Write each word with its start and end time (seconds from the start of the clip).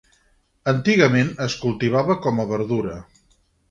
Antigament 0.71 1.31
es 1.47 1.59
cultivava 1.67 2.19
com 2.27 2.45
a 2.47 2.51
verdura. 2.57 3.01